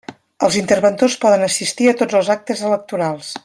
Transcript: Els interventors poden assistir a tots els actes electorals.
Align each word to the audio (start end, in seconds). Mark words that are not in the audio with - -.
Els 0.45 0.55
interventors 0.61 1.17
poden 1.25 1.45
assistir 1.49 1.91
a 1.91 1.95
tots 2.01 2.19
els 2.21 2.33
actes 2.39 2.65
electorals. 2.73 3.31